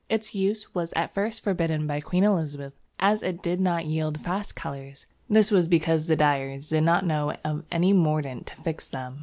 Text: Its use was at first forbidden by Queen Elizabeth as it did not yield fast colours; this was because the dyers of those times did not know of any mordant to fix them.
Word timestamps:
Its 0.09 0.33
use 0.33 0.73
was 0.73 0.91
at 0.95 1.13
first 1.13 1.43
forbidden 1.43 1.85
by 1.85 2.01
Queen 2.01 2.23
Elizabeth 2.23 2.73
as 2.99 3.21
it 3.21 3.39
did 3.43 3.61
not 3.61 3.85
yield 3.85 4.19
fast 4.19 4.55
colours; 4.55 5.05
this 5.29 5.51
was 5.51 5.67
because 5.67 6.07
the 6.07 6.15
dyers 6.15 6.41
of 6.41 6.45
those 6.55 6.61
times 6.63 6.69
did 6.69 6.83
not 6.83 7.05
know 7.05 7.31
of 7.45 7.63
any 7.71 7.93
mordant 7.93 8.47
to 8.47 8.55
fix 8.63 8.89
them. 8.89 9.19